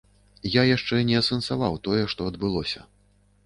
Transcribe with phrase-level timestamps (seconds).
[0.59, 2.79] Я яшчэ не асэнсаваў тое, што адбылося.